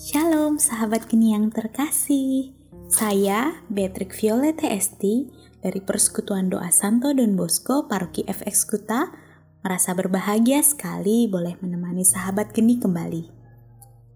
[0.00, 2.56] Shalom sahabat geni yang terkasih.
[2.88, 5.28] Saya Beatrix Violeta Esti
[5.60, 9.12] dari Persekutuan Doa Santo Don Bosco Paroki FX Kuta
[9.60, 13.28] merasa berbahagia sekali boleh menemani sahabat geni kembali.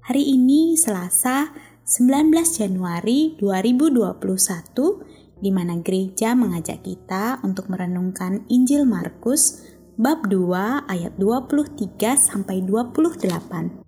[0.09, 1.52] Hari ini Selasa
[1.85, 9.61] 19 Januari 2021 di mana gereja mengajak kita untuk merenungkan Injil Markus
[10.01, 11.77] bab 2 ayat 23
[12.16, 13.84] sampai 28.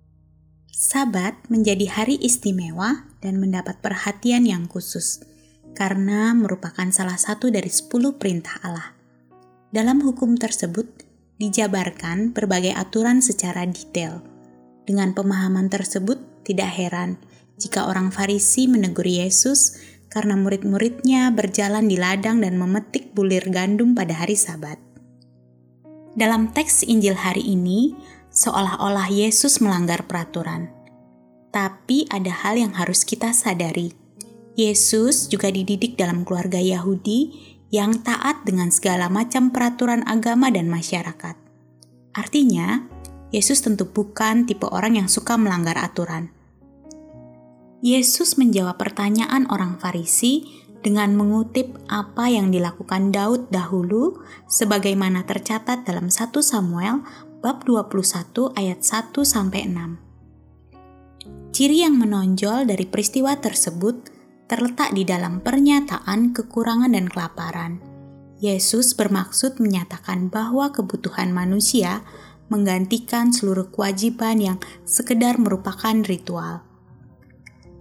[0.71, 5.23] Sabat menjadi hari istimewa dan mendapat perhatian yang khusus
[5.77, 8.97] karena merupakan salah satu dari 10 perintah Allah.
[9.71, 10.89] Dalam hukum tersebut
[11.37, 14.25] dijabarkan berbagai aturan secara detail.
[14.83, 17.21] Dengan pemahaman tersebut, tidak heran
[17.59, 24.15] jika orang Farisi menegur Yesus karena murid-muridnya berjalan di ladang dan memetik bulir gandum pada
[24.17, 24.79] hari Sabat.
[26.17, 27.93] Dalam teks Injil hari ini,
[28.37, 30.69] seolah-olah Yesus melanggar peraturan.
[31.49, 33.97] Tapi ada hal yang harus kita sadari.
[34.53, 37.33] Yesus juga dididik dalam keluarga Yahudi
[37.73, 41.33] yang taat dengan segala macam peraturan agama dan masyarakat.
[42.13, 42.85] Artinya,
[43.33, 46.29] Yesus tentu bukan tipe orang yang suka melanggar aturan.
[47.81, 50.45] Yesus menjawab pertanyaan orang Farisi
[50.81, 57.01] dengan mengutip apa yang dilakukan Daud dahulu sebagaimana tercatat dalam 1 Samuel
[57.47, 61.55] bab 21 ayat 1 sampai 6.
[61.55, 64.11] Ciri yang menonjol dari peristiwa tersebut
[64.51, 67.79] terletak di dalam pernyataan kekurangan dan kelaparan.
[68.43, 72.03] Yesus bermaksud menyatakan bahwa kebutuhan manusia
[72.51, 76.67] menggantikan seluruh kewajiban yang sekedar merupakan ritual.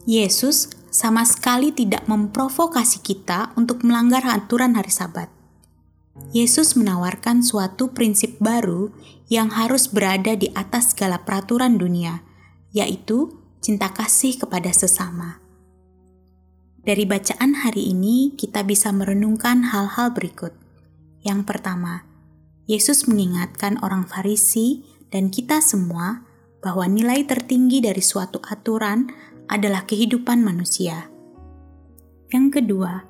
[0.07, 5.36] Yesus sama sekali tidak memprovokasi kita untuk melanggar aturan hari Sabat.
[6.35, 8.93] Yesus menawarkan suatu prinsip baru
[9.33, 12.23] yang harus berada di atas segala peraturan dunia,
[12.75, 15.41] yaitu cinta kasih kepada sesama.
[16.87, 20.55] Dari bacaan hari ini, kita bisa merenungkan hal-hal berikut.
[21.27, 22.07] Yang pertama,
[22.71, 26.23] Yesus mengingatkan orang Farisi dan kita semua
[26.63, 29.11] bahwa nilai tertinggi dari suatu aturan
[29.51, 31.11] adalah kehidupan manusia.
[32.31, 33.07] Yang kedua,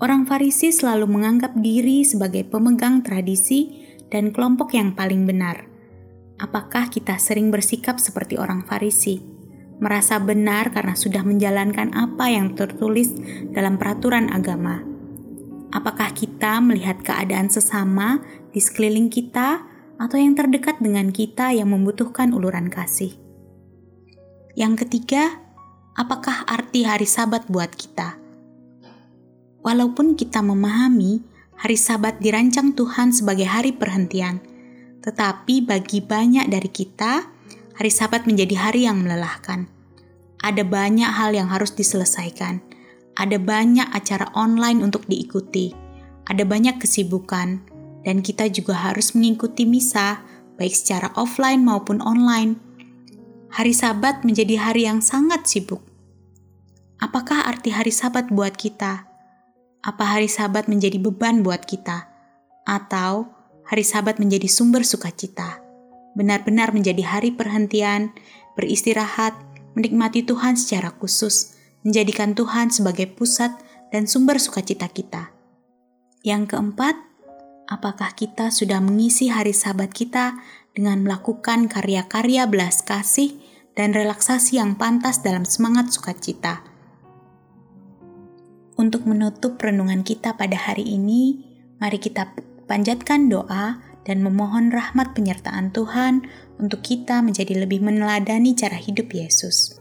[0.00, 5.68] orang Farisi selalu menganggap diri sebagai pemegang tradisi dan kelompok yang paling benar.
[6.40, 9.20] Apakah kita sering bersikap seperti orang Farisi,
[9.76, 13.12] merasa benar karena sudah menjalankan apa yang tertulis
[13.52, 14.80] dalam peraturan agama?
[15.70, 19.62] Apakah kita melihat keadaan sesama di sekeliling kita
[20.00, 23.14] atau yang terdekat dengan kita yang membutuhkan uluran kasih?
[24.56, 25.38] Yang ketiga,
[25.94, 28.29] apakah arti hari Sabat buat kita?
[29.60, 31.20] Walaupun kita memahami
[31.60, 34.40] hari Sabat dirancang Tuhan sebagai hari perhentian,
[35.04, 37.28] tetapi bagi banyak dari kita,
[37.76, 39.68] hari Sabat menjadi hari yang melelahkan.
[40.40, 42.64] Ada banyak hal yang harus diselesaikan,
[43.12, 45.76] ada banyak acara online untuk diikuti,
[46.24, 47.60] ada banyak kesibukan,
[48.00, 50.24] dan kita juga harus mengikuti misa,
[50.56, 52.56] baik secara offline maupun online.
[53.52, 55.84] Hari Sabat menjadi hari yang sangat sibuk.
[56.96, 59.09] Apakah arti hari Sabat buat kita?
[59.80, 62.04] Apa hari Sabat menjadi beban buat kita?
[62.68, 63.32] Atau
[63.64, 65.64] hari Sabat menjadi sumber sukacita?
[66.12, 68.12] Benar-benar menjadi hari perhentian,
[68.60, 69.32] beristirahat,
[69.72, 73.56] menikmati Tuhan secara khusus, menjadikan Tuhan sebagai pusat
[73.88, 75.32] dan sumber sukacita kita.
[76.20, 77.00] Yang keempat,
[77.64, 80.36] apakah kita sudah mengisi hari Sabat kita
[80.76, 83.32] dengan melakukan karya-karya belas kasih
[83.72, 86.69] dan relaksasi yang pantas dalam semangat sukacita?
[88.80, 91.36] Untuk menutup renungan kita pada hari ini,
[91.84, 92.32] mari kita
[92.64, 93.76] panjatkan doa
[94.08, 96.24] dan memohon rahmat penyertaan Tuhan
[96.56, 99.76] untuk kita menjadi lebih meneladani cara hidup Yesus.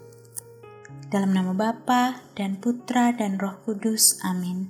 [1.07, 4.19] Dalam nama Bapa dan Putra dan Roh Kudus.
[4.27, 4.67] Amin.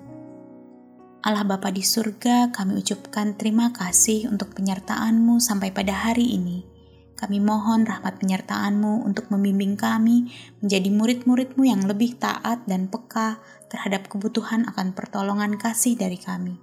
[1.25, 6.69] Allah Bapa di surga, kami ucapkan terima kasih untuk penyertaan-Mu sampai pada hari ini.
[7.17, 14.09] Kami mohon rahmat penyertaan-Mu untuk membimbing kami menjadi murid-murid-Mu yang lebih taat dan peka terhadap
[14.09, 16.57] kebutuhan akan pertolongan kasih dari kami.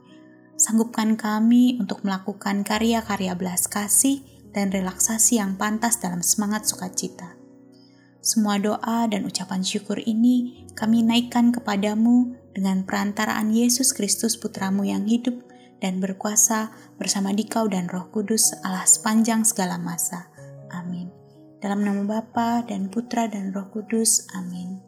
[0.58, 4.25] Sanggupkan kami untuk melakukan karya-karya belas kasih
[4.56, 7.37] dan relaksasi yang pantas dalam semangat sukacita.
[8.25, 15.06] Semua doa dan ucapan syukur ini kami naikkan kepadamu dengan perantaraan Yesus Kristus Putramu yang
[15.06, 15.47] hidup
[15.79, 20.32] dan berkuasa bersama Dikau dan Roh Kudus Allah sepanjang segala masa.
[20.73, 21.12] Amin.
[21.61, 24.25] Dalam nama Bapa dan Putra dan Roh Kudus.
[24.32, 24.86] Amin.